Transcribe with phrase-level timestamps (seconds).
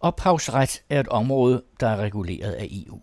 [0.00, 3.00] Ophavsret er et område, der er reguleret af EU.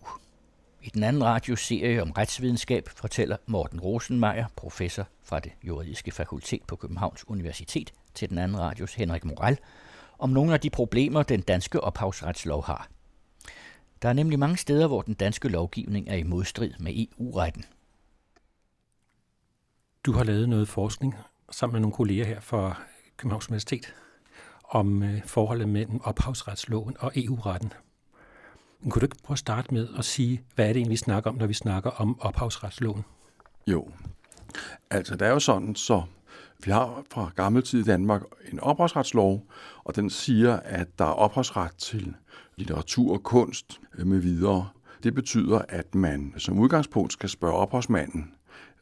[0.82, 6.76] I den anden radioserie om retsvidenskab fortæller Morten Rosenmeier, professor fra det juridiske fakultet på
[6.76, 9.58] Københavns Universitet, til den anden radios Henrik Moral,
[10.18, 12.88] om nogle af de problemer, den danske ophavsretslov har.
[14.02, 17.64] Der er nemlig mange steder, hvor den danske lovgivning er i modstrid med EU-retten.
[20.04, 21.14] Du har lavet noget forskning
[21.50, 22.82] sammen med nogle kolleger her fra
[23.16, 23.94] Københavns Universitet
[24.68, 27.72] om øh, forholdet mellem ophavsretsloven og EU-retten.
[28.82, 31.30] Kunne du ikke prøve at starte med at sige, hvad er det egentlig, vi snakker
[31.30, 33.04] om, når vi snakker om ophavsretsloven?
[33.66, 33.88] Jo,
[34.90, 36.02] altså det er jo sådan, så
[36.64, 38.22] vi har fra gammel tid i Danmark
[38.52, 39.46] en ophavsretslov,
[39.84, 42.14] og den siger, at der er ophavsret til
[42.56, 44.68] litteratur, kunst øh, med videre.
[45.02, 48.34] Det betyder, at man som udgangspunkt skal spørge ophavsmanden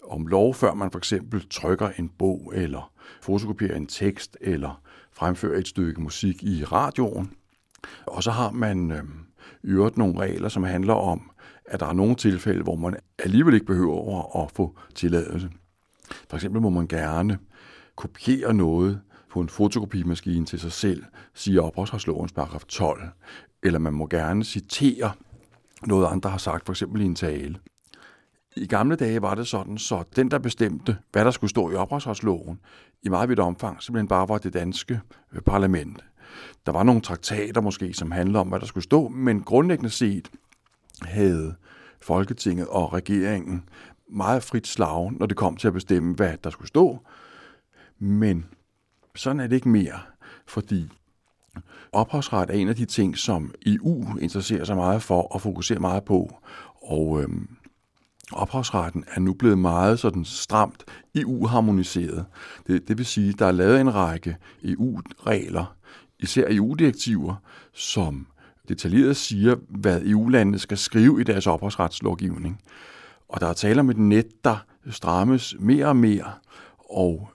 [0.04, 4.82] om lov, før man for eksempel trykker en bog, eller fotokopierer en tekst, eller
[5.14, 7.32] fremføre et stykke musik i radioen.
[8.06, 9.02] Og så har man øh,
[9.64, 11.30] øvrigt nogle regler, som handler om,
[11.66, 15.50] at der er nogle tilfælde, hvor man alligevel ikke behøver at få tilladelse.
[16.28, 17.38] For eksempel må man gerne
[17.96, 21.04] kopiere noget på en fotokopimaskine til sig selv,
[21.34, 23.02] siger ophavsretslovens paragraf 12,
[23.62, 25.12] eller man må gerne citere
[25.86, 27.58] noget andre har sagt, for eksempel i en tale.
[28.56, 31.74] I gamle dage var det sådan, så den, der bestemte, hvad der skulle stå i
[31.74, 32.60] ophavsretsloven,
[33.02, 35.00] i meget vidt omfang, simpelthen bare var det danske
[35.32, 36.04] øh, parlament.
[36.66, 40.30] Der var nogle traktater måske, som handlede om, hvad der skulle stå, men grundlæggende set
[41.02, 41.54] havde
[42.02, 43.68] Folketinget og regeringen
[44.08, 46.98] meget frit slag, når det kom til at bestemme, hvad der skulle stå.
[47.98, 48.46] Men
[49.14, 50.00] sådan er det ikke mere,
[50.46, 50.88] fordi
[51.92, 56.04] ophavsret er en af de ting, som EU interesserer sig meget for og fokuserer meget
[56.04, 56.38] på.
[56.82, 57.48] Og øhm,
[58.32, 62.24] ophavsretten er nu blevet meget sådan stramt EU-harmoniseret.
[62.66, 65.74] Det, det vil sige, at der er lavet en række EU-regler,
[66.18, 67.34] især EU-direktiver,
[67.72, 68.26] som
[68.68, 72.60] detaljeret siger, hvad EU-landene skal skrive i deres ophavsretslovgivning.
[73.28, 74.56] Og der er tale om et net, der
[74.90, 76.32] strammes mere og mere,
[76.90, 77.28] og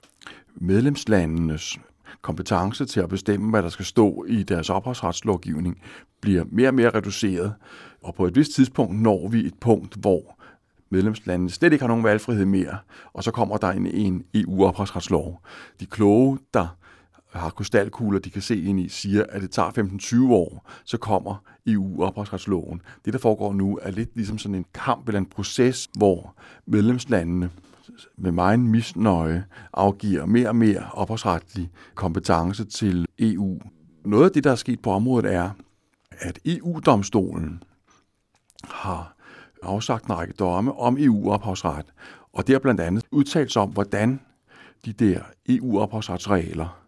[0.54, 1.78] medlemslandenes
[2.22, 5.82] kompetence til at bestemme, hvad der skal stå i deres ophavsretslovgivning,
[6.20, 7.54] bliver mere og mere reduceret.
[8.02, 10.39] Og på et vist tidspunkt når vi et punkt, hvor
[10.90, 12.78] medlemslandene slet ikke har nogen valgfrihed mere,
[13.12, 15.40] og så kommer der en, en EU-ophavsretslov.
[15.80, 16.76] De kloge, der
[17.32, 19.70] har krystalkugler, de kan se ind i, siger, at det tager
[20.28, 22.82] 15-20 år, så kommer EU-ophavsretsloven.
[23.04, 26.34] Det, der foregår nu, er lidt ligesom sådan en kamp eller en proces, hvor
[26.66, 27.50] medlemslandene
[28.18, 33.60] med meget misnøje afgiver mere og mere ophavsretlig kompetence til EU.
[34.04, 35.50] Noget af det, der er sket på området, er,
[36.18, 37.62] at EU-domstolen
[38.64, 39.16] har
[39.62, 41.86] afsagt en række domme om EU-ophavsret,
[42.32, 44.20] og det har blandt andet udtalt sig om, hvordan
[44.84, 46.80] de der EU-ophavsretsregler,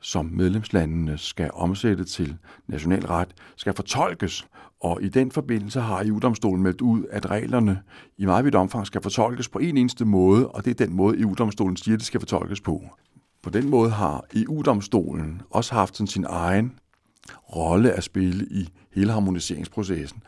[0.00, 4.46] som medlemslandene skal omsætte til national ret, skal fortolkes.
[4.80, 7.82] Og i den forbindelse har EU-domstolen meldt ud, at reglerne
[8.18, 11.20] i meget vidt omfang skal fortolkes på en eneste måde, og det er den måde,
[11.20, 12.82] EU-domstolen siger, at det skal fortolkes på.
[13.42, 16.78] På den måde har EU-domstolen også haft sin egen
[17.56, 20.22] rolle at spille i hele harmoniseringsprocessen.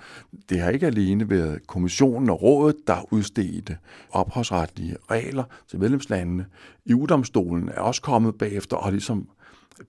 [0.48, 3.76] Det har ikke alene været kommissionen og rådet, der udstedte
[4.10, 6.46] ophavsretlige regler til medlemslandene.
[6.88, 9.28] EU-domstolen er også kommet bagefter og ligesom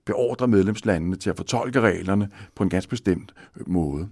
[0.06, 3.34] beordrer medlemslandene til at fortolke reglerne på en ganske bestemt
[3.66, 4.08] måde.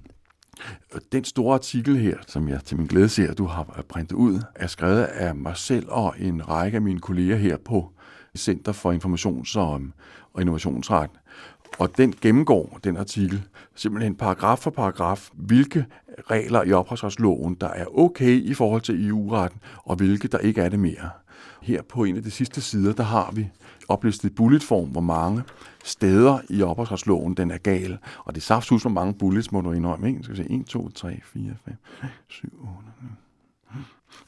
[1.12, 4.41] Den store artikel her, som jeg til min glæde ser, at du har printet ud,
[4.55, 7.93] er skrevet af mig selv og en række af mine kolleger her på
[8.37, 9.59] Center for Informations-
[10.33, 11.11] og Innovationsret.
[11.79, 13.43] Og den gennemgår, den artikel,
[13.75, 15.87] simpelthen paragraf for paragraf, hvilke
[16.31, 20.69] regler i ophavsretsloven, der er okay i forhold til EU-retten, og hvilke der ikke er
[20.69, 21.11] det mere.
[21.62, 23.49] Her på en af de sidste sider, der har vi
[23.89, 25.43] oplistet i bulletform, hvor mange
[25.84, 27.99] steder i ophavsretsloven den er gal.
[28.25, 30.09] Og det er saftsus, hvor mange bullets må du indrømme.
[30.09, 30.23] Ikke?
[30.23, 31.75] Skal vi se, 1, 2, 3, 4, 5,
[32.29, 32.49] 7,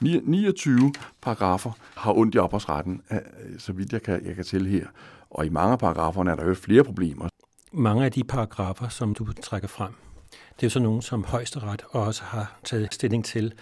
[0.00, 3.18] 8, 29 paragrafer har ondt i ophavsretten, øh,
[3.58, 4.86] så vidt jeg kan, jeg kan tælle her.
[5.30, 7.28] Og i mange af paragraferne er der jo flere problemer.
[7.72, 9.92] Mange af de paragrafer, som du trækker frem,
[10.30, 13.52] det er jo så nogen, som højesteret også har taget stilling til,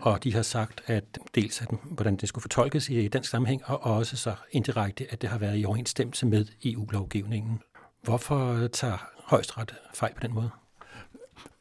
[0.00, 3.82] og de har sagt, at dels at, hvordan det skulle fortolkes i dansk sammenhæng, og
[3.82, 7.60] også så indirekte, at det har været i overensstemmelse med EU-lovgivningen.
[8.02, 10.50] Hvorfor tager højesteret fejl på den måde?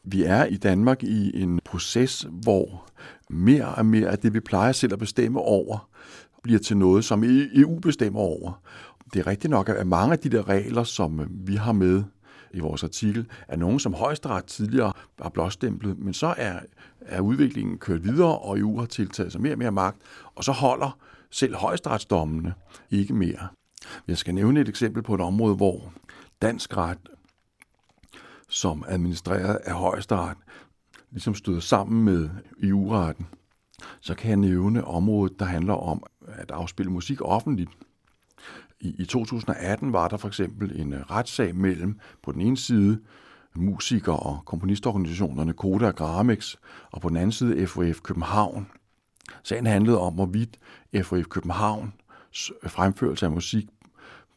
[0.03, 2.87] Vi er i Danmark i en proces, hvor
[3.29, 5.89] mere og mere af det, vi plejer selv at bestemme over,
[6.43, 8.61] bliver til noget, som EU bestemmer over.
[9.13, 12.03] Det er rigtigt nok, at mange af de der regler, som øh, vi har med
[12.53, 16.59] i vores artikel, er nogen, som højesteret tidligere har blåstemplet, men så er,
[17.01, 19.97] er udviklingen kørt videre, og EU har tiltaget sig mere og mere magt,
[20.35, 20.97] og så holder
[21.31, 22.53] selv højesteretsdommene
[22.91, 23.47] ikke mere.
[24.07, 25.93] Jeg skal nævne et eksempel på et område, hvor
[26.41, 27.09] dansk ret
[28.49, 30.37] som administreret af højesteret,
[31.11, 32.29] ligesom støder sammen med
[32.63, 33.27] EU-retten,
[34.01, 37.69] så kan jeg nævne området, der handler om at afspille musik offentligt.
[38.79, 42.99] I, I 2018 var der for eksempel en øh, retssag mellem på den ene side
[43.55, 46.55] musikere og komponistorganisationerne Koda og Gramex,
[46.91, 48.67] og på den anden side FOF København.
[49.43, 50.59] Sagen handlede om, hvorvidt
[51.03, 53.65] FOF Københavns øh, fremførelse af musik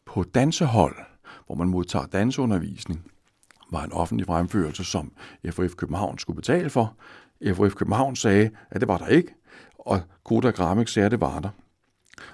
[0.05, 0.95] på dansehold,
[1.45, 3.05] hvor man modtager danseundervisning,
[3.71, 5.11] var en offentlig fremførelse, som
[5.51, 6.95] FOF København skulle betale for.
[7.53, 9.33] FOF København sagde, at det var der ikke,
[9.79, 11.49] og Koda Gramex sagde, at det var der.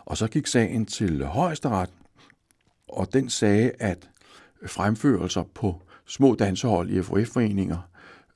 [0.06, 1.89] Og så gik sagen til højesteret,
[2.88, 4.09] og den sagde, at
[4.65, 7.89] fremførelser på små dansehold i FOF-foreninger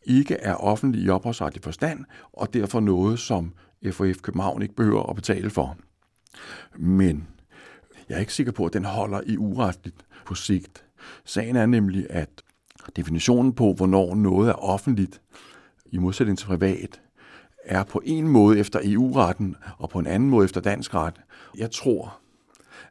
[0.03, 3.53] ikke er offentlige i ophavsretlig forstand, og derfor noget, som
[3.91, 5.77] FOF København ikke behøver at betale for.
[6.77, 7.27] Men
[8.09, 10.85] jeg er ikke sikker på, at den holder i uretligt på sigt.
[11.25, 12.29] Sagen er nemlig, at
[12.95, 15.21] definitionen på, hvornår noget er offentligt,
[15.85, 17.01] i modsætning til privat,
[17.65, 21.21] er på en måde efter EU-retten og på en anden måde efter dansk ret.
[21.57, 22.19] Jeg tror,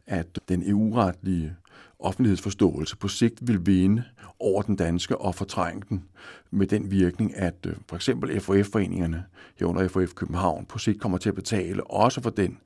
[0.07, 1.57] at den EU-retlige
[1.99, 4.05] offentlighedsforståelse på sigt vil vinde
[4.39, 6.05] over den danske og fortrænge den
[6.51, 9.25] med den virkning, at øh, for eksempel FOF-foreningerne
[9.59, 12.59] herunder FOF København på sigt kommer til at betale også for den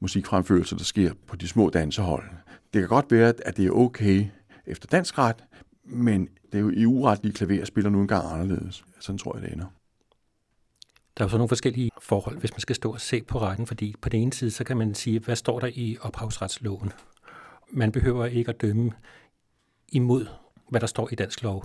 [0.00, 2.24] musikfremførelse, der sker på de små dansehold.
[2.72, 4.26] Det kan godt være, at det er okay
[4.66, 5.44] efter dansk ret,
[5.84, 8.84] men det er jo EU-retlige klaver spiller nu engang anderledes.
[9.00, 9.66] Sådan tror jeg, det ender.
[11.18, 13.66] Der er jo så nogle forskellige forhold, hvis man skal stå og se på retten,
[13.66, 16.92] fordi på den ene side, så kan man sige, hvad står der i ophavsretsloven?
[17.72, 18.92] Man behøver ikke at dømme
[19.88, 20.26] imod,
[20.70, 21.64] hvad der står i dansk lov.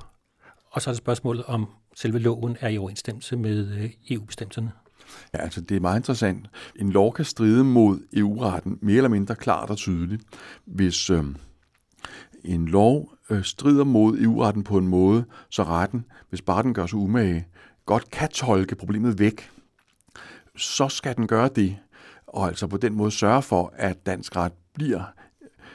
[0.72, 4.72] Og så er det spørgsmålet, om selve loven er i overensstemmelse med øh, EU-bestemmelserne.
[5.34, 6.48] Ja, altså det er meget interessant.
[6.76, 10.24] En lov kan stride mod EU-retten mere eller mindre klart og tydeligt,
[10.66, 11.24] hvis øh,
[12.44, 16.86] en lov øh, strider mod EU-retten på en måde, så retten, hvis bare den gør
[16.86, 17.48] sig umage,
[17.88, 19.52] godt kan tolke problemet væk,
[20.56, 21.78] så skal den gøre det,
[22.28, 25.04] og altså på den måde sørge for, at dansk ret bliver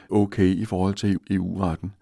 [0.09, 1.93] okay i forhold til EU-retten.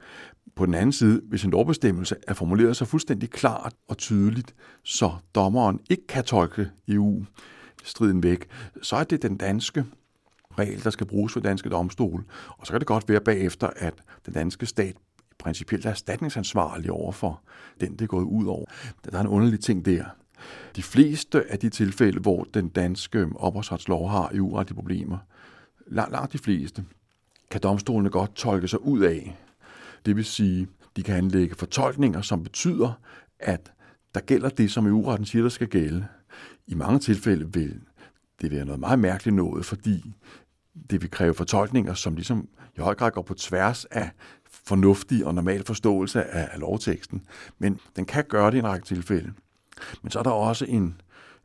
[0.56, 5.12] På den anden side, hvis en lovbestemmelse er formuleret så fuldstændig klart og tydeligt, så
[5.36, 8.48] dommeren ikke kan tolke EU-striden væk,
[8.82, 9.86] så er det den danske
[10.60, 12.26] regel, der skal bruges for danske domstol.
[12.48, 13.94] Og så kan det godt være bagefter, at
[14.26, 14.96] den danske stat
[15.42, 17.42] principielt er erstatningsansvarlig over for
[17.82, 18.66] den, det er gået ud over.
[19.06, 20.04] Der er en underlig ting der.
[20.76, 25.18] De fleste af de tilfælde, hvor den danske ophavsretslov har EU-retlige problemer,
[25.88, 26.84] langt, langt de fleste,
[27.52, 29.38] kan domstolene godt tolke sig ud af.
[30.06, 32.94] Det vil sige, de kan anlægge fortolkninger, som betyder,
[33.40, 33.72] at
[34.16, 36.08] der gælder det, som EU-retten siger, der skal gælde.
[36.68, 37.82] I mange tilfælde vil
[38.42, 40.14] det være noget meget mærkeligt noget, fordi
[40.90, 42.48] det vil kræve fortolkninger, som ligesom
[42.78, 44.12] i høj grad går på tværs af
[44.68, 47.22] fornuftig og normal forståelse af, af lovteksten.
[47.60, 49.34] Men den kan gøre det i en række tilfælde.
[50.02, 51.02] Men så er der også en,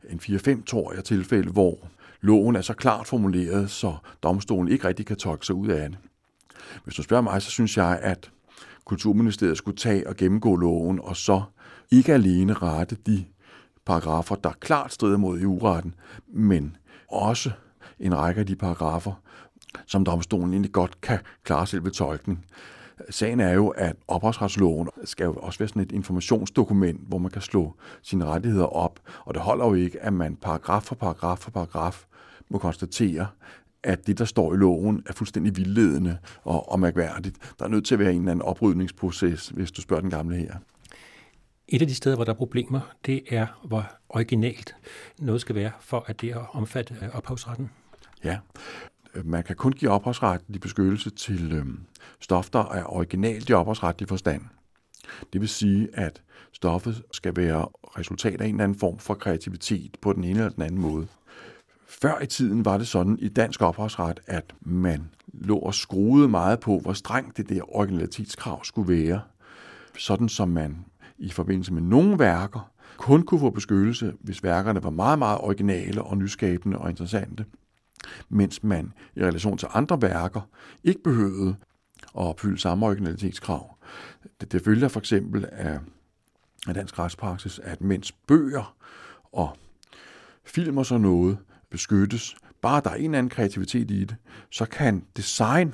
[0.09, 1.77] en 4-5, tror jeg, tilfælde, hvor
[2.21, 5.97] loven er så klart formuleret, så domstolen ikke rigtig kan tolke sig ud af det.
[6.83, 8.31] Hvis du spørger mig, så synes jeg, at
[8.85, 11.41] Kulturministeriet skulle tage og gennemgå loven, og så
[11.91, 13.25] ikke alene rette de
[13.85, 15.95] paragrafer, der klart strider mod EU-retten,
[16.27, 16.77] men
[17.07, 17.51] også
[17.99, 19.13] en række af de paragrafer,
[19.85, 22.45] som domstolen egentlig godt kan klare selv ved tolkning.
[23.09, 27.41] Sagen er jo, at ophavsretsloven skal jo også være sådan et informationsdokument, hvor man kan
[27.41, 28.99] slå sine rettigheder op.
[29.25, 32.05] Og det holder jo ikke, at man paragraf for paragraf for paragraf
[32.49, 33.27] må konstatere,
[33.83, 37.37] at det, der står i loven, er fuldstændig vildledende og, og mærkværdigt.
[37.59, 40.35] Der er nødt til at være en eller anden oprydningsproces, hvis du spørger den gamle
[40.35, 40.53] her.
[41.67, 44.75] Et af de steder, hvor der er problemer, det er, hvor originalt
[45.19, 47.69] noget skal være, for at det er omfatte ophavsretten.
[48.23, 48.37] Ja,
[49.25, 51.65] man kan kun give ophavsretlig beskyttelse til øh,
[52.19, 54.41] stof, der er originalt i ophavsretlig forstand.
[55.33, 56.21] Det vil sige, at
[56.53, 60.49] stoffet skal være resultat af en eller anden form for kreativitet på den ene eller
[60.49, 61.07] den anden måde.
[61.87, 66.59] Før i tiden var det sådan i dansk ophavsret, at man lå og skruede meget
[66.59, 69.21] på, hvor strengt det der originalitetskrav skulle være.
[69.97, 70.85] Sådan som man
[71.17, 76.01] i forbindelse med nogle værker kun kunne få beskyttelse, hvis værkerne var meget, meget originale
[76.01, 77.45] og nyskabende og interessante
[78.29, 80.41] mens man i relation til andre værker
[80.83, 81.55] ikke behøvede
[82.01, 83.77] at opfylde samme originalitetskrav.
[84.41, 85.79] Det, det følger for eksempel af,
[86.67, 88.75] af dansk retspraksis, at mens bøger
[89.31, 89.57] og
[90.45, 91.37] film og sådan noget
[91.69, 94.15] beskyttes, bare der er en eller anden kreativitet i det,
[94.51, 95.73] så kan design,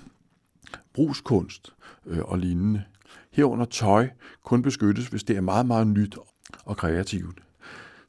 [0.93, 1.73] brugskunst
[2.05, 2.83] øh, og lignende,
[3.31, 4.09] herunder tøj,
[4.43, 6.17] kun beskyttes, hvis det er meget, meget nyt
[6.65, 7.39] og kreativt.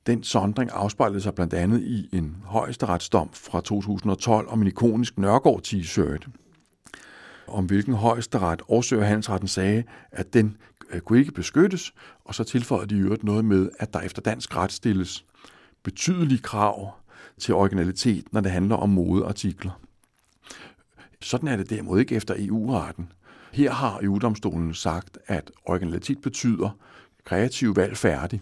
[0.07, 5.61] Den sondring afspejlede sig blandt andet i en højesteretsdom fra 2012 om en ikonisk Nørgaard
[5.67, 6.29] t-shirt,
[7.47, 10.57] om hvilken højesteret Årsø og Handelsretten sagde, at den
[10.91, 11.95] øh, kunne ikke beskyttes,
[12.25, 15.25] og så tilføjede de øvrigt noget med, at der efter dansk ret stilles
[15.83, 16.95] betydelige krav
[17.39, 19.81] til originalitet, når det handler om modeartikler.
[21.21, 23.13] Sådan er det derimod ikke efter EU-retten.
[23.53, 26.79] Her har EU-domstolen sagt, at originalitet betyder
[27.25, 28.41] kreativ valg færdig.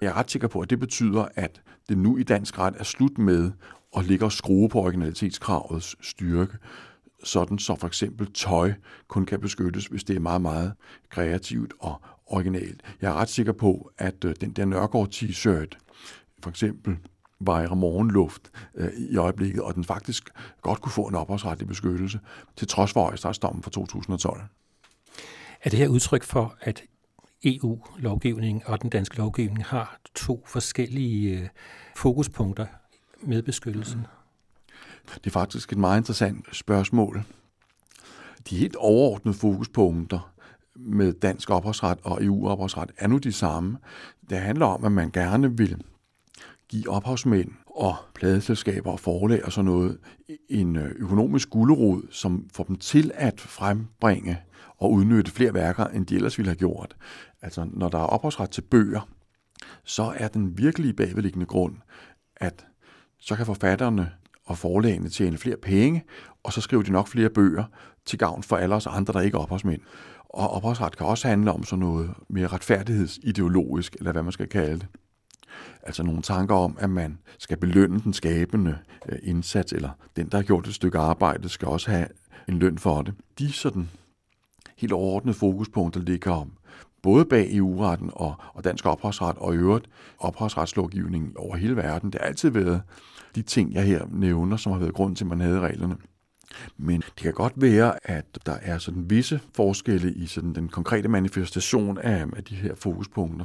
[0.00, 2.84] Jeg er ret sikker på, at det betyder, at det nu i dansk ret er
[2.84, 3.52] slut med
[3.96, 6.58] at ligge og skrue på originalitetskravets styrke,
[7.24, 8.72] sådan så for eksempel tøj
[9.08, 10.72] kun kan beskyttes, hvis det er meget, meget
[11.10, 12.82] kreativt og originalt.
[13.00, 15.78] Jeg er ret sikker på, at øh, den der Nørgaard t-shirt,
[16.42, 16.96] for eksempel,
[17.40, 20.30] vejrer morgenluft øh, i øjeblikket, og den faktisk
[20.62, 22.20] godt kunne få en ophavsretlig beskyttelse,
[22.56, 24.40] til trods for højesteretsdommen fra 2012.
[25.62, 26.82] Er det her udtryk for, at
[27.44, 31.48] EU-lovgivningen og den danske lovgivning har to forskellige øh,
[31.96, 32.66] fokuspunkter
[33.20, 33.98] med beskyttelsen?
[33.98, 34.06] Mm.
[35.14, 37.22] Det er faktisk et meget interessant spørgsmål.
[38.50, 40.32] De helt overordnede fokuspunkter
[40.74, 43.78] med dansk ophavsret og EU-ophavsret er nu de samme.
[44.30, 45.82] Det handler om, at man gerne vil
[46.68, 49.98] give ophavsmænd og pladeselskaber og forlag og sådan noget
[50.48, 54.38] en øh, økonomisk gulderod, som får dem til at frembringe
[54.78, 56.96] og udnytte flere værker, end de ellers ville have gjort.
[57.42, 59.08] Altså, når der er ophavsret til bøger,
[59.84, 61.76] så er den virkelige bagvedliggende grund,
[62.36, 62.66] at
[63.18, 64.12] så kan forfatterne
[64.44, 66.04] og forlagene tjene flere penge,
[66.42, 67.64] og så skriver de nok flere bøger
[68.04, 69.80] til gavn for alle os andre, der ikke er ophavsmænd.
[70.28, 74.78] Og ophavsret kan også handle om sådan noget mere retfærdighedsideologisk, eller hvad man skal kalde
[74.78, 74.86] det.
[75.82, 80.38] Altså nogle tanker om, at man skal belønne den skabende øh, indsats, eller den, der
[80.38, 82.06] har gjort et stykke arbejde, skal også have
[82.48, 83.14] en løn for det.
[83.38, 83.88] De sådan
[84.76, 86.52] helt overordnede fokuspunkter ligger om
[87.02, 89.86] både bag EU-retten og, og dansk ophavsret, og i øvrigt
[90.18, 92.10] ophavsretslovgivningen over hele verden.
[92.10, 92.82] Det har altid været
[93.34, 95.96] de ting, jeg her nævner, som har været grund til, at man havde reglerne.
[96.76, 101.08] Men det kan godt være, at der er sådan visse forskelle i sådan den konkrete
[101.08, 103.44] manifestation af, af de her fokuspunkter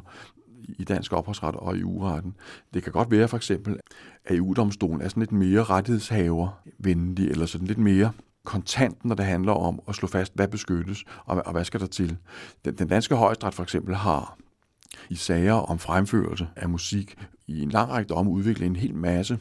[0.67, 2.35] i dansk ophavsret og EU-retten.
[2.73, 3.79] Det kan godt være for eksempel,
[4.25, 8.11] at EU-domstolen er sådan lidt mere rettighedshavervenlig, eller sådan lidt mere
[8.45, 11.85] kontant, når det handler om at slå fast, hvad beskyttes, og, og hvad skal der
[11.85, 12.17] til.
[12.65, 14.37] Den, den danske højesteret for eksempel har
[15.09, 17.15] i sager om fremførelse af musik
[17.47, 19.39] i en lang række domme udviklet en hel masse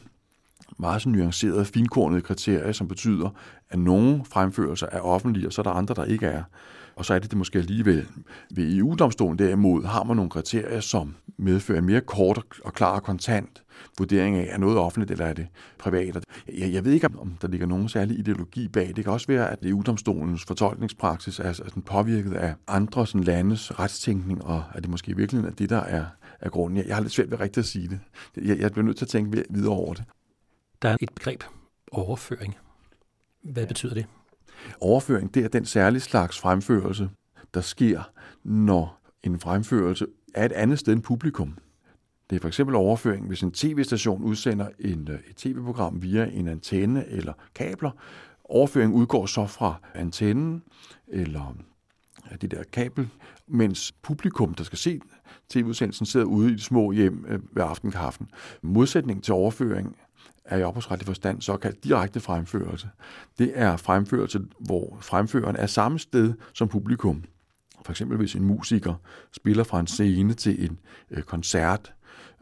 [0.79, 3.29] meget sådan nuancerede, finkornede kriterier, som betyder,
[3.69, 6.43] at nogle fremførelser er offentlige, og så er der andre, der ikke er.
[6.95, 8.07] Og så er det det måske alligevel.
[8.51, 13.03] Ved EU-domstolen derimod har man nogle kriterier, som medfører en mere kort og klar og
[13.03, 13.63] kontant
[13.97, 16.23] vurdering af, er noget offentligt eller er det privat.
[16.47, 18.93] Jeg, jeg ved ikke, om der ligger nogen særlig ideologi bag.
[18.95, 23.79] Det kan også være, at EU-domstolens fortolkningspraksis er, er sådan påvirket af andre sådan landes
[23.79, 26.05] retstænkning, og at det måske i virkeligheden er det, der er,
[26.39, 26.77] er grunden.
[26.77, 27.99] Jeg, jeg har lidt svært ved rigtigt at sige det.
[28.45, 30.03] Jeg, jeg bliver nødt til at tænke videre over det.
[30.81, 31.43] Der er et begreb,
[31.91, 32.55] overføring.
[33.43, 34.05] Hvad betyder det?
[34.81, 37.09] Overføring, det er den særlige slags fremførelse,
[37.53, 38.11] der sker,
[38.43, 41.57] når en fremførelse er et andet sted end publikum.
[42.29, 46.47] Det er for eksempel overføring, hvis en tv-station udsender en, øh, et tv-program via en
[46.47, 47.91] antenne eller kabler.
[48.43, 50.63] Overføring udgår så fra antennen
[51.07, 51.55] eller
[52.41, 53.09] det der kabel,
[53.47, 55.01] mens publikum, der skal se
[55.49, 58.29] tv-udsendelsen, sidder ude i de små hjem øh, ved aftenkaffen.
[58.61, 59.95] Modsætning til overføring
[60.51, 62.89] er i ophavsretlig forstand såkaldt direkte fremførelse.
[63.39, 67.23] Det er fremførelse, hvor fremføreren er samme sted som publikum.
[67.85, 68.93] For eksempel hvis en musiker
[69.31, 70.79] spiller fra en scene til en
[71.11, 71.93] øh, koncert,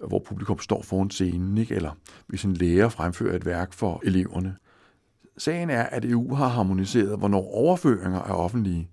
[0.08, 1.76] hvor publikum står foran scenen, ikke?
[1.76, 1.92] eller
[2.28, 4.56] hvis en lærer fremfører et værk for eleverne.
[5.38, 8.90] Sagen er, at EU har harmoniseret, hvornår overføringer er offentlige,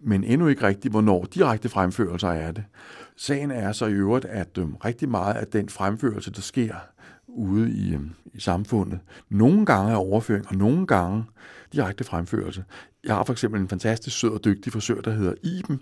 [0.00, 2.64] men endnu ikke rigtigt, hvornår direkte fremførelser er det.
[3.16, 6.74] Sagen er så i øvrigt, at øh, rigtig meget af den fremførelse, der sker
[7.28, 8.00] ude i, øh,
[8.34, 8.98] i samfundet,
[9.28, 11.24] nogle gange er overføring, og nogle gange
[11.72, 12.64] direkte fremførelse.
[13.04, 15.80] Jeg har for eksempel en fantastisk sød og dygtig forsøger, der hedder Iben.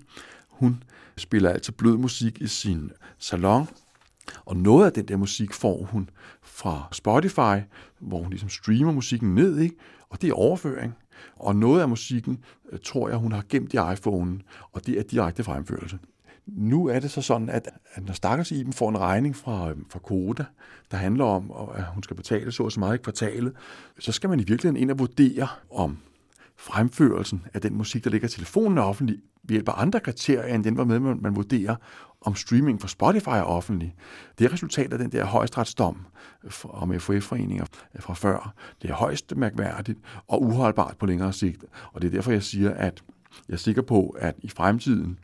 [0.49, 0.83] Hun
[1.16, 3.68] spiller altså blød musik i sin salon,
[4.44, 6.11] og noget af den der musik får hun
[6.42, 7.64] fra Spotify,
[8.00, 9.76] hvor hun ligesom streamer musikken ned, ikke?
[10.11, 10.94] og det er overføring.
[11.37, 15.02] Og noget af musikken, øh, tror jeg, hun har gemt i iPhone'en, og det er
[15.02, 15.99] direkte fremførelse.
[16.47, 17.68] Nu er det så sådan, at,
[17.99, 20.44] når Stakkels Iben får en regning fra, øh, fra Koda,
[20.90, 23.52] der handler om, at hun skal betale så og så meget i kvartalet,
[23.99, 25.99] så skal man i virkeligheden ind og vurdere, om
[26.56, 30.54] fremførelsen af den musik, der ligger i telefonen er offentlig, ved hjælp af andre kriterier,
[30.54, 31.76] end den var med, man, vurderer,
[32.20, 33.94] om streaming for Spotify er offentlig.
[34.38, 36.06] Det er resultatet af den der højesteretsdom
[36.64, 37.64] om FOF-foreninger
[38.00, 38.54] fra før.
[38.82, 41.64] Det er højst mærkværdigt og uholdbart på længere sigt.
[41.92, 43.04] Og det er derfor, jeg siger, at
[43.49, 45.18] jeg er sikker på, at i fremtiden,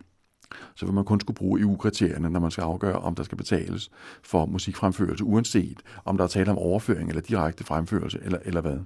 [0.75, 3.91] så vil man kun skulle bruge EU-kriterierne, når man skal afgøre, om der skal betales
[4.23, 8.79] for musikfremførelse, uanset om der er tale om overføring eller direkte fremførelse, eller, eller hvad.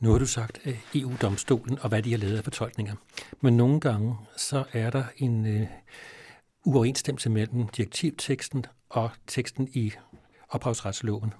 [0.00, 0.58] Nu har du sagt
[0.94, 2.94] EU-domstolen og hvad de har lavet af fortolkninger.
[3.40, 5.66] Men nogle gange så er der en øh,
[6.64, 9.92] uoverensstemmelse mellem direktivteksten og teksten i
[10.48, 11.34] ophavsretsloven,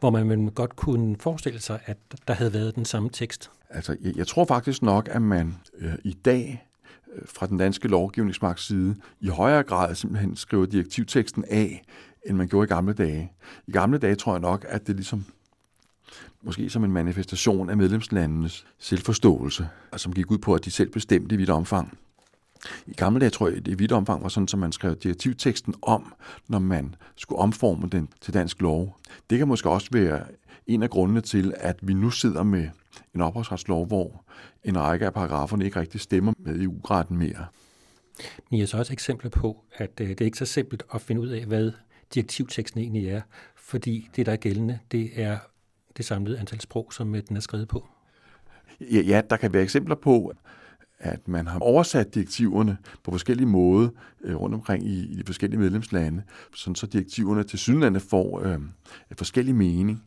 [0.00, 1.96] hvor man godt kunne forestille sig, at
[2.28, 3.50] der havde været den samme tekst.
[3.70, 6.68] Altså, jeg, jeg tror faktisk nok, at man øh, i dag
[7.14, 11.84] øh, fra den danske lovgivningsmagts side i højere grad simpelthen skriver direktivteksten af,
[12.26, 13.32] end man gjorde i gamle dage.
[13.66, 15.24] I gamle dage tror jeg nok, at det ligesom
[16.42, 21.34] måske som en manifestation af medlemslandenes selvforståelse, som gik ud på, at de selv bestemte
[21.34, 21.98] i vidt omfang.
[22.86, 25.74] I gamle dage tror jeg, det i vidt omfang var sådan, at man skrev direktivteksten
[25.82, 26.14] om,
[26.48, 28.98] når man skulle omforme den til dansk lov.
[29.30, 30.24] Det kan måske også være
[30.66, 32.68] en af grundene til, at vi nu sidder med
[33.14, 34.24] en ophavsretslov, hvor
[34.64, 37.46] en række af paragraferne ikke rigtig stemmer med EU-retten mere.
[38.50, 41.20] Men jeg så også eksempler på, at øh, det er ikke så simpelt at finde
[41.20, 41.72] ud af, hvad
[42.14, 43.20] direktivteksten egentlig er,
[43.56, 45.38] fordi det, der er gældende, det er
[45.98, 47.88] det samlede antal sprog, som øh, den er skrevet på.
[48.80, 50.32] Ja, ja, der kan være eksempler på,
[50.98, 53.88] at man har oversat direktiverne på forskellige måder
[54.24, 56.22] øh, rundt omkring i, i de forskellige medlemslande,
[56.54, 58.58] sådan så direktiverne til sydlandet får øh,
[59.18, 60.04] forskellige mening.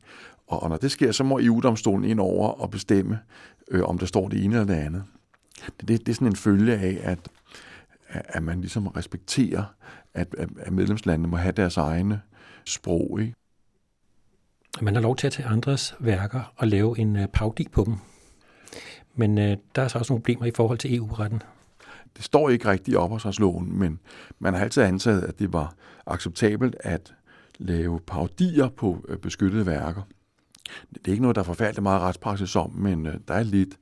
[0.47, 3.19] Og, og når det sker, så må EU-domstolen ind over og bestemme,
[3.71, 5.03] øh, om der står det ene eller det andet.
[5.79, 7.19] Det, det, det er sådan en følge af, at,
[8.07, 9.63] at man ligesom respekterer,
[10.13, 12.21] at, at medlemslandene må have deres egne
[12.65, 13.21] sprog.
[13.21, 13.33] Ikke?
[14.81, 17.95] Man har lov til at tage andres værker og lave en øh, parodi på dem.
[19.15, 21.41] Men øh, der er så også nogle problemer i forhold til EU-retten.
[22.17, 23.99] Det står ikke rigtigt i ophavsretsloven, men
[24.39, 25.73] man har altid antaget, at det var
[26.05, 27.13] acceptabelt at
[27.57, 30.01] lave parodier på øh, beskyttede værker.
[30.93, 33.79] Det er ikke noget, der er forfærdeligt meget retspraksis om, men øh, der er lidt.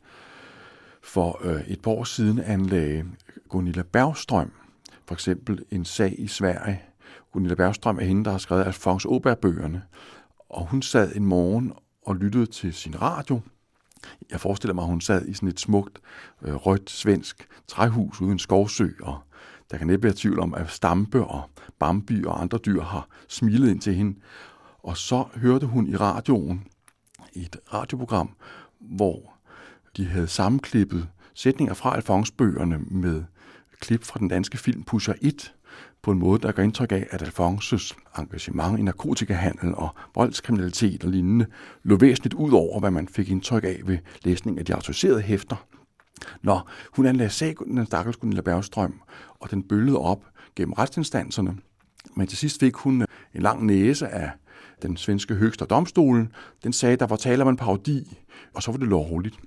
[1.04, 3.06] For øh, et par år siden anlagde
[3.50, 4.52] Gunilla Bergstrøm
[5.06, 6.82] for eksempel en sag i Sverige.
[7.32, 9.82] Gunilla Bergstrøm er hende, der har skrevet Alfons Åberg-bøgerne,
[10.50, 11.74] og hun sad en morgen
[12.06, 13.42] og lyttede til sin radio.
[14.30, 16.00] Jeg forestiller mig, at hun sad i sådan et smukt,
[16.42, 19.20] øh, rødt svensk træhus uden skovsø, og
[19.72, 23.70] der kan næppe være tvivl om, at Stampe og Bambi og andre dyr har smilet
[23.70, 24.20] ind til hende.
[24.84, 26.68] Og så hørte hun i radioen,
[27.34, 28.36] et radioprogram,
[28.80, 29.34] hvor
[29.98, 33.24] de havde sammenklippet sætninger fra Alfons-bøgerne med
[33.80, 35.54] klip fra den danske film Pusher 1,
[36.02, 41.10] på en måde, der gør indtryk af, at Alfonses engagement i narkotikahandel og voldskriminalitet og
[41.10, 41.46] lignende
[41.84, 45.66] lå væsentligt ud over, hvad man fik indtryk af ved læsning af de autoriserede hæfter.
[46.42, 49.02] Når hun anlagde sag, den stakkels Gunilla Bergstrøm,
[49.40, 51.58] og den bølgede op gennem retsinstanserne.
[52.16, 54.32] Men til sidst fik hun en lang næse af
[54.82, 56.32] den svenske høgste domstolen.
[56.64, 58.18] Den sagde, at der var tale om en parodi,
[58.54, 59.40] og så var det lovligt.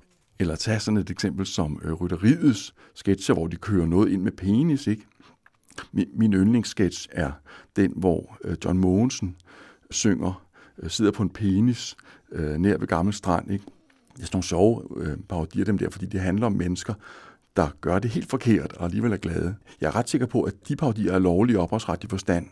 [0.42, 4.32] Eller tag sådan et eksempel som øh, rytteriets sketcher, hvor de kører noget ind med
[4.32, 5.06] penis, ikke?
[5.92, 7.32] Min, min yndlingssketch er
[7.76, 9.36] den, hvor øh, John Mogensen
[9.90, 10.46] synger,
[10.78, 11.96] øh, sidder på en penis
[12.32, 13.50] øh, nær ved Gammel Strand.
[13.50, 13.64] Ikke?
[14.16, 16.94] Det er sådan nogle sjove øh, parodier dem der, fordi det handler om mennesker,
[17.56, 19.54] der gør det helt forkert og alligevel er glade.
[19.80, 22.46] Jeg er ret sikker på, at de parodier er lovlige ophavsretlig forstand.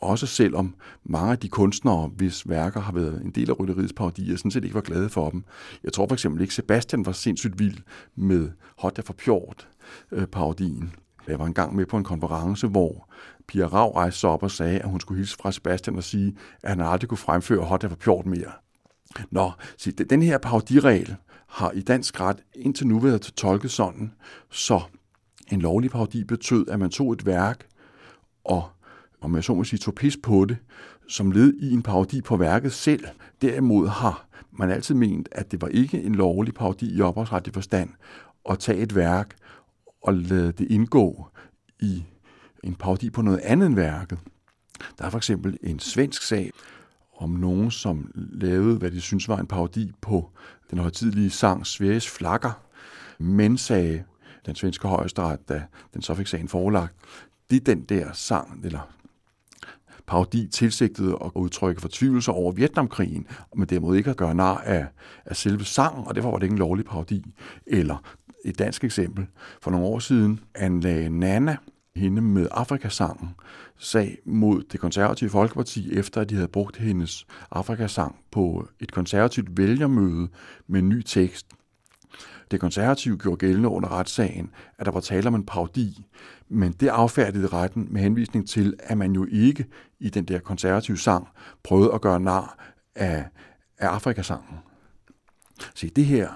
[0.00, 0.74] Også selvom
[1.04, 4.64] mange af de kunstnere, hvis værker har været en del af rytteriets parodier, sådan set
[4.64, 5.44] ikke var glade for dem.
[5.84, 7.78] Jeg tror for eksempel ikke, Sebastian var sindssygt vild
[8.16, 9.68] med Hot for Pjort
[10.12, 10.92] øh, parodien.
[11.28, 13.08] Jeg var engang med på en konference, hvor
[13.48, 16.36] Pia Rav rejste sig op og sagde, at hun skulle hilse fra Sebastian og sige,
[16.62, 18.52] at han aldrig kunne fremføre Hot for Pjort mere.
[19.30, 21.16] Nå, se, den her parodiregel
[21.52, 24.12] har i dansk ret indtil nu været tolket sådan,
[24.50, 24.80] så
[25.52, 27.66] en lovlig parodi betød, at man tog et værk
[28.44, 28.68] og,
[29.20, 30.56] om jeg så må sige, tog pis på det,
[31.08, 33.04] som led i en parodi på værket selv.
[33.42, 37.90] Derimod har man altid ment, at det var ikke en lovlig parodi i ophavsretlig forstand
[38.50, 39.36] at tage et værk
[40.02, 41.28] og lade det indgå
[41.80, 42.04] i
[42.64, 44.18] en parodi på noget andet end værket.
[44.98, 46.50] Der er for eksempel en svensk sag
[47.22, 50.30] om nogen, som lavede, hvad de synes var en parodi på
[50.70, 52.60] den højtidlige sang Sveriges Flakker,
[53.18, 54.04] men sagde
[54.46, 55.62] den svenske højesteret, da
[55.94, 56.94] den så fik sagen forelagt,
[57.50, 58.92] det er den der sang, eller
[60.06, 64.86] parodi tilsigtede at udtrykke fortvivlelse over Vietnamkrigen, men derimod ikke at gøre nar af,
[65.24, 67.34] af selve sangen, og derfor var det ikke en lovlig parodi.
[67.66, 67.96] Eller
[68.44, 69.26] et dansk eksempel.
[69.62, 71.56] For nogle år siden anlagde Nana,
[71.96, 73.34] hende med Afrikasangen,
[73.78, 79.56] sag mod det konservative Folkeparti, efter at de havde brugt hendes Afrikasang på et konservativt
[79.56, 80.28] vælgermøde
[80.66, 81.46] med en ny tekst.
[82.50, 86.06] Det konservative gjorde gældende under retssagen, at der var tale om en parodi,
[86.48, 89.66] men det affærdede retten med henvisning til, at man jo ikke
[90.00, 91.28] i den der konservative sang
[91.62, 93.28] prøvede at gøre nar af,
[93.78, 94.58] af Afrikasangen.
[95.74, 96.28] Se, det her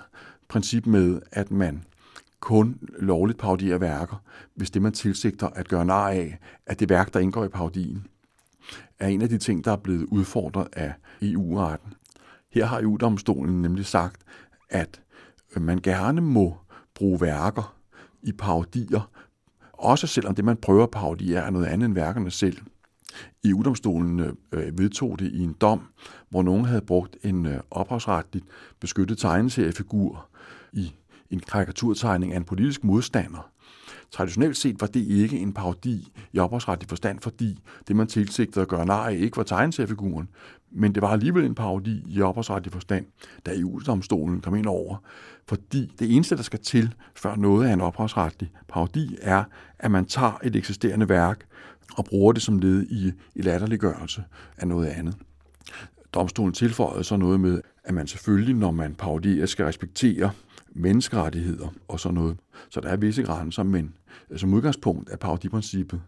[0.49, 1.85] princip med, at man
[2.47, 4.23] kun lovligt parodierer værker,
[4.55, 8.07] hvis det man tilsigter at gøre nar af, at det værk, der indgår i parodien,
[8.99, 11.95] er en af de ting, der er blevet udfordret af EU-retten.
[12.53, 14.21] Her har EU-domstolen nemlig sagt,
[14.71, 15.01] at
[15.57, 16.57] man gerne må
[16.95, 17.77] bruge værker
[18.23, 19.11] i parodier,
[19.73, 22.59] også selvom det, man prøver at parodiere, er noget andet end værkerne selv.
[23.45, 25.81] EU-domstolen øh, vedtog det i en dom,
[26.29, 28.45] hvor nogen havde brugt en øh, ophavsretligt
[28.81, 30.29] beskyttet tegneseriefigur
[30.73, 30.93] i
[31.31, 33.51] en karikaturtegning af en politisk modstander.
[34.11, 37.59] Traditionelt set var det ikke en parodi i ophavsretlig forstand, fordi
[37.89, 40.29] det, man tilsigtede at gøre nej ikke var tegneseriefiguren,
[40.71, 43.07] men det var alligevel en parodi i ophavsretlig forstand,
[43.47, 44.97] da EU-domstolen kom ind over.
[45.49, 49.45] Fordi det eneste, der skal til, før noget er en ophavsretlig parodi, er,
[49.79, 51.47] at man tager et eksisterende værk
[51.97, 54.25] og bruger det som led i, i latterliggørelse
[54.57, 55.17] af noget andet.
[56.15, 60.31] Domstolen tilføjede så noget med, at man selvfølgelig, når man parodierer, skal respektere
[60.77, 62.37] menneskerettigheder og sådan noget.
[62.71, 63.95] Så der er visse grænser, men
[64.31, 66.01] øh, som udgangspunkt er parodiprincippet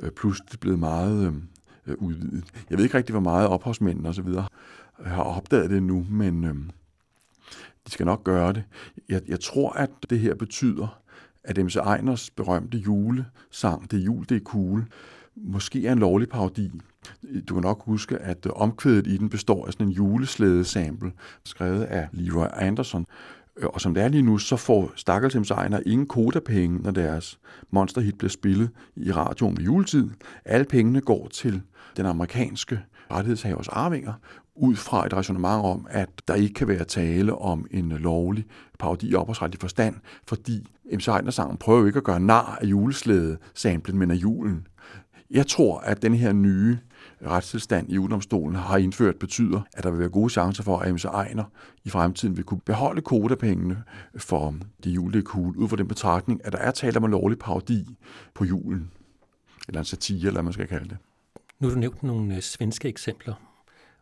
[0.00, 1.34] øh, pludselig blevet meget øh,
[1.86, 2.44] øh, udvidet.
[2.70, 4.46] Jeg ved ikke rigtig, hvor meget ophavsmændene og så videre
[5.04, 6.54] har opdaget det nu, men øh,
[7.86, 8.64] de skal nok gøre det.
[9.08, 11.00] Jeg, jeg tror, at det her betyder,
[11.44, 14.84] at MC Ejners berømte julesang, Det jul, det er cool,
[15.36, 16.70] måske er en lovlig parodi.
[17.48, 21.12] Du kan nok huske, at øh, omkvædet i den består af sådan en juleslæde-sample,
[21.44, 23.06] skrevet af Leroy Anderson.
[23.58, 27.38] Øh, og som det er lige nu, så får Stakkels Ejner ingen kodapenge, når deres
[27.70, 30.10] monsterhit bliver spillet i radioen ved juletid.
[30.44, 31.62] Alle pengene går til
[31.96, 34.12] den amerikanske rettighedshavers arvinger,
[34.54, 38.44] ud fra et resonemang om, at der ikke kan være tale om en lovlig
[38.78, 39.94] parodi i ophavsretlig forstand,
[40.28, 44.66] fordi MC Ejner-sangen prøver jo ikke at gøre nar af juleslæde-samplen, men af julen.
[45.30, 46.78] Jeg tror, at den her nye
[47.26, 51.04] retstilstand i udomstolen har indført betyder, at der vil være gode chancer for, at MC
[51.04, 51.44] Ejner
[51.84, 53.82] i fremtiden vil kunne beholde kodapengene
[54.16, 57.38] for de julelige kugle, ud fra den betragtning, at der er tale om en lovlig
[57.38, 57.96] parodi
[58.34, 58.90] på julen.
[59.68, 60.96] Eller en satire, eller hvad man skal kalde det.
[61.60, 63.34] Nu har du nævnt nogle øh, svenske eksempler,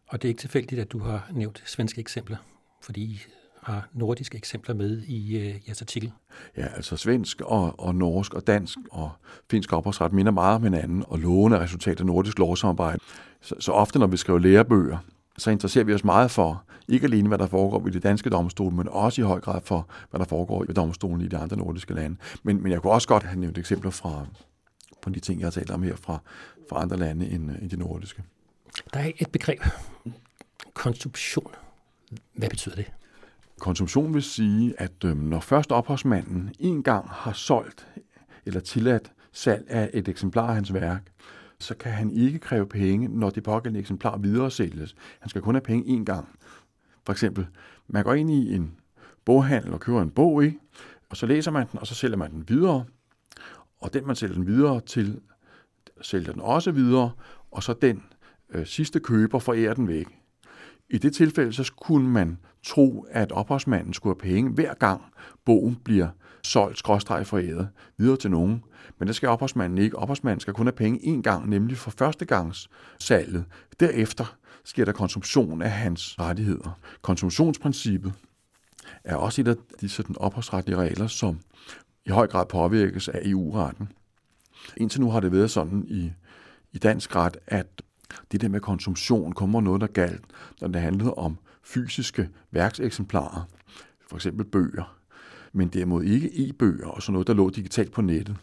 [0.08, 2.36] og det er ikke tilfældigt, at du har nævnt svenske eksempler,
[2.82, 3.22] fordi
[3.66, 6.12] har nordiske eksempler med i øh, jeres artikel.
[6.56, 9.10] Ja, altså svensk og, og norsk og dansk og
[9.50, 12.98] finsk ophavsret minder meget om hinanden, og lovende resultat af nordisk lovsamarbejde.
[13.40, 14.98] Så, så ofte, når vi skriver lærebøger,
[15.38, 18.72] så interesserer vi os meget for, ikke alene hvad der foregår i det danske domstol,
[18.72, 21.94] men også i høj grad for, hvad der foregår i domstolen i de andre nordiske
[21.94, 22.16] lande.
[22.42, 24.26] Men, men jeg kunne også godt have nævnt eksempler fra,
[25.02, 26.18] på de ting, jeg har talt om her fra,
[26.68, 28.22] fra andre lande end, end de nordiske.
[28.94, 29.60] Der er et begreb,
[30.74, 31.50] konstruktion.
[32.34, 32.86] Hvad betyder det?
[33.60, 37.88] Konsumtion vil sige, at øh, når først ophavsmanden en gang har solgt
[38.46, 41.12] eller tilladt salg af et eksemplar af hans værk,
[41.58, 44.94] så kan han ikke kræve penge, når det pågældende eksemplar videre sælges.
[45.20, 46.38] Han skal kun have penge en gang.
[47.06, 47.46] For eksempel,
[47.88, 48.74] man går ind i en
[49.24, 50.58] boghandel og køber en bog i,
[51.10, 52.84] og så læser man den, og så sælger man den videre.
[53.78, 55.20] Og den, man sælger den videre til,
[56.00, 57.10] sælger den også videre,
[57.50, 58.02] og så den
[58.50, 60.06] øh, sidste køber forærer den væk.
[60.90, 65.02] I det tilfælde så kunne man tro, at ophavsmanden skulle have penge hver gang
[65.44, 66.08] bogen bliver
[66.42, 68.64] solgt, skråstreg foræret, videre til nogen.
[68.98, 69.98] Men det skal ophavsmanden ikke.
[69.98, 72.68] Ophavsmanden skal kun have penge én gang, nemlig for første gangs
[73.00, 73.44] salget.
[73.80, 76.78] Derefter sker der konsumtion af hans rettigheder.
[77.02, 78.12] Konsumtionsprincippet
[79.04, 81.40] er også et af de sådan ophavsretlige regler, som
[82.06, 83.88] i høj grad påvirkes af EU-retten.
[84.76, 86.12] Indtil nu har det været sådan i,
[86.72, 87.82] i dansk ret, at
[88.32, 90.24] det der med konsumtion kommer noget, der galt,
[90.60, 93.42] når det handlede om fysiske værkseksemplarer,
[94.08, 94.96] for eksempel bøger,
[95.52, 98.36] men derimod ikke e-bøger og sådan noget, der lå digitalt på nettet.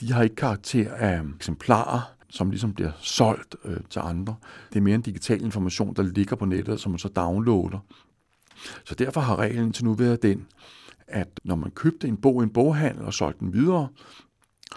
[0.00, 4.34] De har ikke karakter af eksemplarer, som ligesom bliver solgt øh, til andre.
[4.68, 7.78] Det er mere en digital information, der ligger på nettet, som man så downloader.
[8.84, 10.46] Så derfor har reglen til nu været den,
[11.06, 13.88] at når man købte en bog i en boghandel og solgte den videre,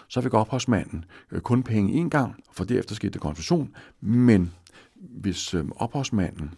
[0.07, 3.75] så fik ophavsmanden øh, kun penge én gang, for derefter skete der konfusion.
[4.01, 4.53] Men
[4.95, 6.51] hvis øh, ophavsmanden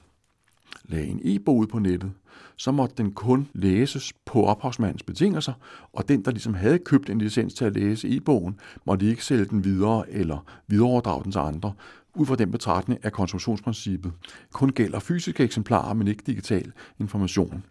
[0.86, 2.12] lagde en e-bog ud på nettet,
[2.56, 5.54] så måtte den kun læses på ophavsmandens betingelser,
[5.93, 9.45] og den, der ligesom havde købt en licens til at læse e-bogen, måtte ikke sælge
[9.45, 11.73] den videre eller videreoverdrage den til andre,
[12.15, 14.12] ud fra den betragtning er konsumtionsprincippet
[14.54, 17.63] kun gælder fysiske eksemplarer, men ikke digital information.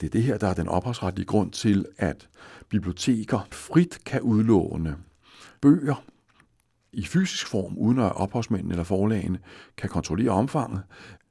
[0.00, 2.28] Det er det her, der er den ophavsretlige grund til, at
[2.68, 4.96] biblioteker frit kan udlåne
[5.60, 6.04] bøger
[6.92, 9.38] i fysisk form, uden at ophavsmændene eller forlagene
[9.76, 10.82] kan kontrollere omfanget,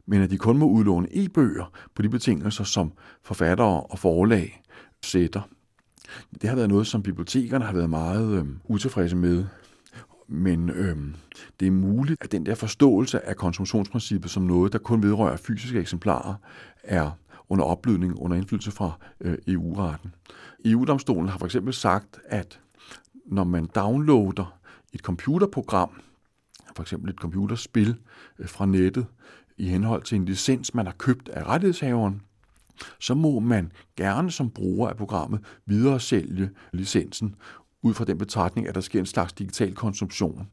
[0.06, 2.92] men at de kun må udlåne e-bøger på de betingelser, som
[3.24, 4.62] forfattere og forlag
[5.04, 5.42] sætter.
[6.42, 9.46] Det har været noget, som bibliotekerne har været meget øh, utilfredse med.
[10.28, 10.98] Men øh,
[11.60, 15.80] det er muligt, at den der forståelse af konsumtionsprincippet som noget, der kun vedrører fysiske
[15.80, 16.36] eksemplarer,
[16.84, 17.12] er
[17.52, 20.16] under opblødning under indflydelse fra øh, EU-retten.
[20.66, 22.60] EU-domstolen har for eksempel sagt, at
[23.26, 24.58] når man downloader
[24.94, 26.02] et computerprogram,
[26.76, 27.96] for eksempel et computerspil
[28.40, 29.06] øh, fra nettet,
[29.58, 32.22] i henhold til en licens, man har købt af rettighedshaveren,
[33.00, 37.36] så må man gerne som bruger af programmet videre sælge licensen
[37.82, 40.48] ud fra den betragtning, at der sker en slags digital konsumtion.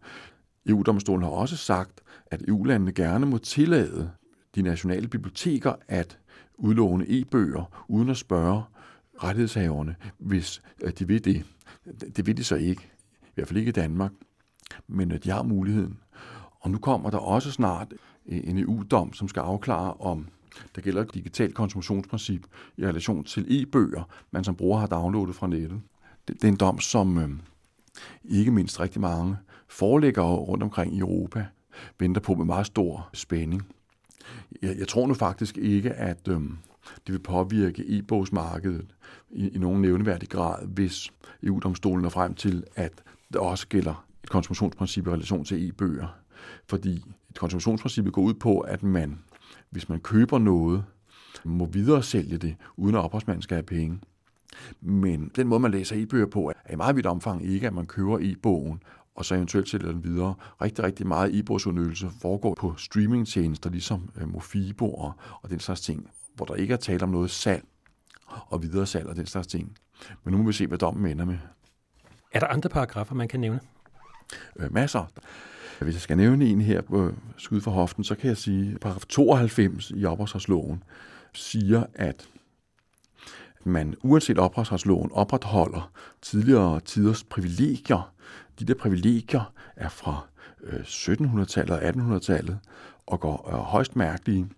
[0.66, 4.11] EU-domstolen har også sagt, at EU-landene gerne må tillade
[4.54, 6.18] de nationale biblioteker at
[6.59, 8.62] udlåne e-bøger uden at spørge
[9.23, 10.62] rettighedshaverne, hvis
[10.99, 11.44] de vil det.
[12.16, 12.83] Det vil de så ikke,
[13.23, 14.12] i hvert fald ikke i Danmark,
[14.88, 15.99] men øh, de har muligheden.
[16.61, 17.94] Og nu kommer der også snart
[18.27, 20.29] en EU-dom, e som skal afklare, om
[20.75, 25.47] der gælder et digitalt konsumtionsprincip i relation til e-bøger, man som bruger har downloadet fra
[25.47, 25.81] nettet.
[26.29, 27.40] Det er en dom, som øhm,
[28.25, 29.37] ikke mindst rigtig mange
[29.68, 31.47] forlæggere rundt omkring i Europa
[31.99, 33.62] venter på med meget stor spænding.
[34.62, 36.58] Jeg, jeg tror nu faktisk ikke, at øhm,
[37.06, 38.94] det vil påvirke e-bogsmarkedet
[39.30, 41.10] i, i nogen nævneværdig grad, hvis
[41.42, 42.92] EU-domstolen er frem til, at
[43.32, 46.18] der også gælder et konsumtionsprincip i relation til e-bøger.
[46.66, 49.18] Fordi et konsumtionsprincip går ud på, at man,
[49.70, 50.84] hvis man køber noget,
[51.44, 53.98] må videre sælge det, uden at ophavsmanden skal have penge.
[54.80, 57.86] Men den måde, man læser e-bøger på, er i meget vidt omfang ikke, at man
[57.86, 58.82] køber e-bogen,
[59.18, 60.35] og så eventuelt sælger den videre.
[60.62, 66.11] Rigtig, rigtig meget e-bogsudnyttelse foregår på streamingtjenester, ligesom øh, Mofibo og, og den slags ting,
[66.35, 67.64] hvor der ikke er tale om noget salg
[68.26, 69.76] og videre salg og den slags ting.
[70.24, 71.38] Men nu må vi se, hvad dommen ender med.
[72.33, 73.61] Er der andre paragrafer, man kan nævne?
[74.57, 75.04] Øh, masser.
[75.81, 78.81] Hvis jeg skal nævne en her på skud for hoften, så kan jeg sige, at
[78.81, 80.83] paragraf 92 i ophavsretsloven
[81.33, 82.28] siger, at
[83.64, 85.92] man uanset ophavsretsloven opretholder
[86.23, 88.12] tidligere tiders privilegier.
[88.59, 90.27] De der privilegier er fra
[90.62, 92.59] øh, 1700-tallet og 1800-tallet
[93.07, 94.49] og går øh, højst mærkelige.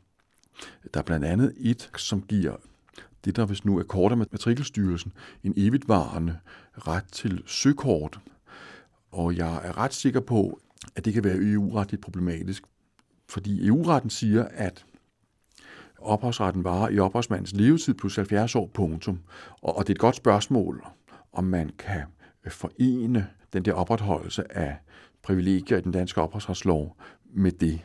[0.95, 2.57] Der er blandt andet et, som giver
[3.25, 5.13] det, der hvis nu er kort af matrikelstyrelsen,
[5.45, 6.39] en evigtvarende
[6.75, 8.21] ret til søkort.
[9.13, 10.61] Og jeg er ret sikker på,
[10.97, 12.63] at det kan være EU-retligt problematisk,
[13.29, 14.85] fordi EU-retten siger, at
[16.03, 19.21] ophavsretten varer i ophavsmandens levetid plus 70 år, punktum.
[19.63, 20.85] Og, og det er et godt spørgsmål,
[21.33, 22.03] om man kan
[22.45, 24.77] øh, forene den der opretholdelse af
[25.23, 26.97] privilegier i den danske ophavsretslov
[27.35, 27.81] med det.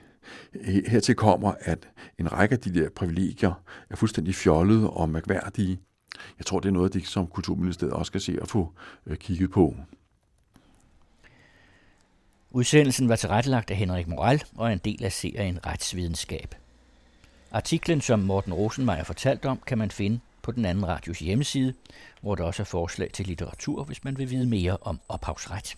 [0.87, 5.79] Hertil kommer, at en række af de der privilegier er fuldstændig fjollede og mærkværdige.
[6.37, 8.73] Jeg tror, det er noget af det, som Kulturministeriet også skal se at få
[9.05, 9.75] øh, kigget på.
[12.51, 16.55] Udsendelsen var tilrettelagt af Henrik Moral og er en del af serien Retsvidenskab.
[17.55, 21.73] Artiklen, som Morten Rosenmeier fortalte om, kan man finde på den anden radios hjemmeside,
[22.21, 25.75] hvor der også er forslag til litteratur, hvis man vil vide mere om ophavsret.